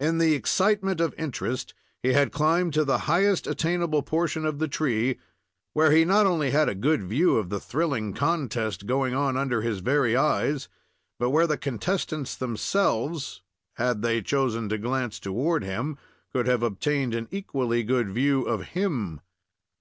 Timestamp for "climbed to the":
2.32-2.98